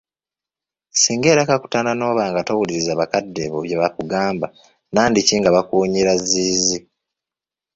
Singa 1.01 1.27
era 1.33 1.43
kakutanda 1.49 1.91
n'oba 1.95 2.23
nga 2.29 2.41
towuliriza 2.47 2.99
bakadde 2.99 3.43
bo 3.51 3.59
bye 3.65 3.77
bakugamba 3.81 4.47
nantiki 4.93 5.33
nga 5.39 5.49
bikuwunyira 5.55 6.11
zziizi. 6.27 6.77